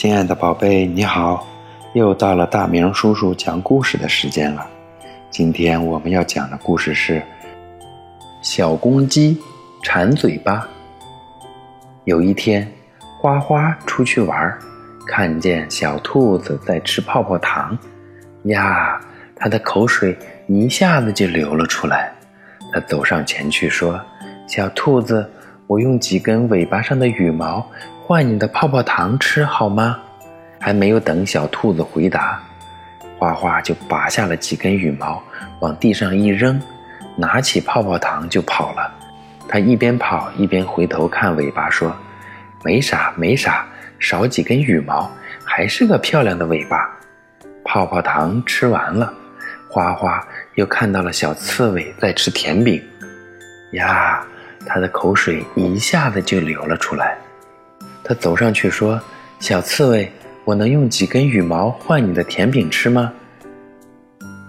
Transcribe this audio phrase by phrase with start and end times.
[0.00, 1.46] 亲爱的宝贝，你好！
[1.92, 4.66] 又到了大明叔叔讲故事的时间了。
[5.28, 7.16] 今天我们要讲的故事是
[8.40, 9.38] 《小公鸡
[9.82, 10.66] 馋嘴巴》。
[12.04, 12.66] 有一天，
[13.20, 14.58] 花花出去玩，
[15.06, 17.76] 看见小兔子在吃泡泡糖，
[18.44, 18.98] 呀，
[19.36, 22.10] 它的口水一下子就流了出来。
[22.72, 24.00] 它走上前去说
[24.48, 25.30] ：“小兔子，
[25.70, 27.64] 我用几根尾巴上的羽毛。”
[28.02, 29.96] 换你的泡泡糖吃好吗？
[30.58, 32.42] 还没有等小兔子回答，
[33.16, 35.22] 花花就拔下了几根羽毛，
[35.60, 36.60] 往地上一扔，
[37.14, 38.92] 拿起泡泡糖就跑了。
[39.48, 41.94] 他一边跑一边回头看尾巴，说
[42.64, 43.64] ：“没啥，没啥，
[44.00, 45.08] 少几根羽毛，
[45.44, 46.90] 还是个漂亮的尾巴。”
[47.64, 49.14] 泡泡糖吃完了，
[49.68, 50.20] 花花
[50.56, 52.82] 又看到了小刺猬在吃甜饼，
[53.74, 54.26] 呀，
[54.66, 57.16] 他的口水一下子就流了出来。
[58.04, 59.00] 他走上去说
[59.40, 60.10] ：“小刺猬，
[60.44, 63.12] 我能用几根羽毛换你的甜饼吃吗？”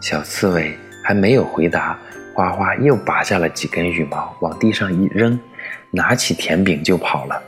[0.01, 1.97] 小刺猬还没有回答，
[2.33, 5.39] 花花又拔下了几根羽毛，往地上一扔，
[5.91, 7.41] 拿起甜饼就跑了。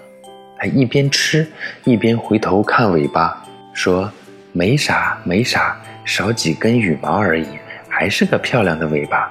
[0.58, 1.46] 他一边吃
[1.84, 4.10] 一边回头看尾巴，说
[4.54, 7.48] ：“没啥，没啥，少几根羽毛而已，
[7.90, 9.30] 还是个漂亮的尾巴。”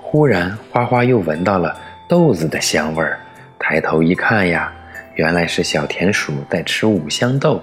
[0.00, 1.76] 忽然，花花又闻到了
[2.08, 3.18] 豆子的香味儿，
[3.58, 4.72] 抬头一看呀。
[5.14, 7.62] 原来是小田鼠在吃五香豆，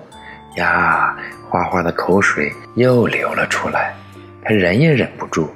[0.56, 1.14] 呀！
[1.50, 3.94] 花花的口水又流了出来，
[4.42, 5.50] 他忍也忍不住，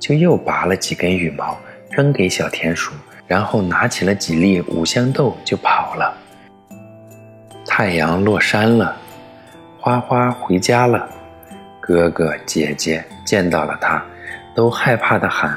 [0.00, 1.56] 就又拔了几根羽毛
[1.88, 2.92] 扔给小田鼠，
[3.28, 6.12] 然后拿起了几粒五香豆就跑了。
[7.64, 8.96] 太阳落山了，
[9.78, 11.08] 花花回家了，
[11.80, 14.02] 哥哥姐姐见到了他，
[14.52, 15.56] 都害怕的喊：“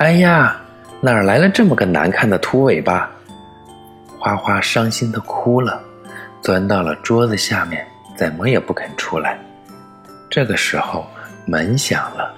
[0.00, 0.60] 哎呀，
[1.00, 3.10] 哪儿来了这么个难看的秃尾巴？”
[4.18, 5.80] 花花伤心的哭了，
[6.42, 9.38] 钻到了桌子下面，怎么也不肯出来。
[10.28, 11.06] 这个时候，
[11.46, 12.34] 门响了，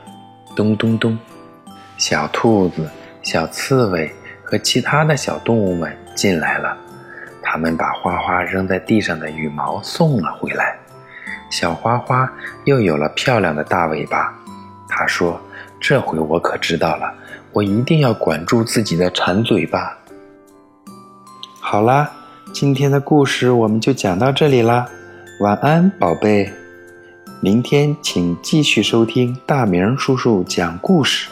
[0.54, 1.18] 咚咚咚，
[1.96, 2.88] 小兔子、
[3.22, 4.12] 小刺猬
[4.44, 6.76] 和其他的小动物们进来了。
[7.42, 10.78] 他们把花花扔在地上的羽毛送了回来，
[11.50, 12.30] 小花花
[12.64, 14.32] 又有了漂亮的大尾巴。
[14.86, 15.40] 他说
[15.80, 17.12] ：“这回我可知道了，
[17.52, 19.96] 我一定要管住自己的馋嘴巴。”
[21.58, 22.10] 好啦，
[22.52, 24.86] 今天的故事我们就讲到这里啦，
[25.40, 26.52] 晚安，宝贝。
[27.40, 31.30] 明天请继续收听大明叔叔讲故事。